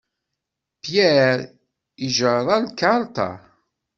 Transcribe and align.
Pierre 0.81 1.41
ijerra 2.05 2.55
lkarṭa. 2.63 3.29